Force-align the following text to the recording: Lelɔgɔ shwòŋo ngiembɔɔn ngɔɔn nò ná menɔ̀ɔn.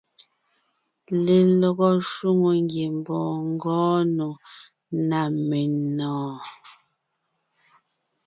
Lelɔgɔ 1.25 1.87
shwòŋo 2.09 2.49
ngiembɔɔn 2.63 3.39
ngɔɔn 3.53 4.03
nò 4.17 4.29
ná 5.09 5.21
menɔ̀ɔn. 5.47 6.35